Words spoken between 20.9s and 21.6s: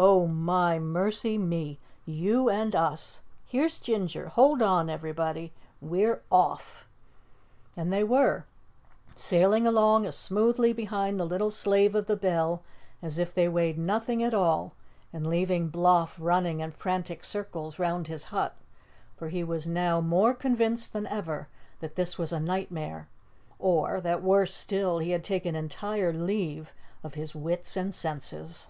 than ever